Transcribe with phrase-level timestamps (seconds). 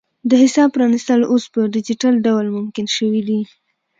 [0.29, 3.41] د حساب پرانیستل اوس په ډیجیټل ډول ممکن شوي دي.